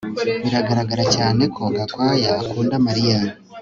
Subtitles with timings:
[0.43, 3.17] Biragaragara cyane ko Gakwaya akunda Mariya